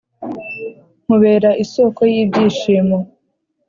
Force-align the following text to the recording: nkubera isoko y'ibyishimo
nkubera 1.05 1.49
isoko 1.63 2.01
y'ibyishimo 2.11 2.97